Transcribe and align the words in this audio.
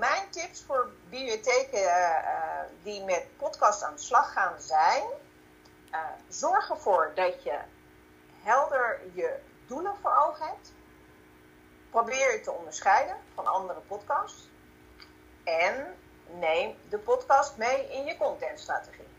Mijn 0.00 0.30
tips 0.30 0.62
voor 0.62 0.90
bibliotheken 1.10 1.82
uh, 1.82 2.60
die 2.82 3.04
met 3.04 3.26
podcast 3.36 3.82
aan 3.82 3.94
de 3.94 4.00
slag 4.00 4.32
gaan 4.32 4.60
zijn, 4.60 5.02
uh, 5.92 5.98
zorg 6.28 6.70
ervoor 6.70 7.12
dat 7.14 7.42
je 7.42 7.58
helder 8.42 9.00
je 9.12 9.38
doelen 9.66 9.94
voor 10.02 10.16
ogen 10.26 10.46
hebt. 10.46 10.72
Probeer 11.90 12.32
je 12.32 12.40
te 12.40 12.52
onderscheiden 12.52 13.16
van 13.34 13.46
andere 13.46 13.80
podcasts. 13.80 14.48
En 15.44 15.96
neem 16.26 16.76
de 16.88 16.98
podcast 16.98 17.56
mee 17.56 17.92
in 17.92 18.04
je 18.04 18.16
contentstrategie. 18.16 19.09